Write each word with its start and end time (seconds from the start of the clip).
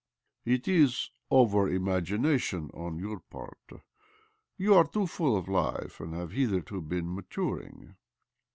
"It 0.55 0.67
is 0.67 1.11
over 1.29 1.69
imagination 1.69 2.71
on 2.73 2.97
your 2.97 3.19
part. 3.19 3.69
You 4.57 4.73
are 4.73 4.87
too 4.87 5.05
full 5.05 5.37
of 5.37 5.47
life, 5.47 5.99
and 5.99 6.15
have 6.15 6.31
hitherto 6.31 6.81
been 6.81 7.13
maturing." 7.13 7.95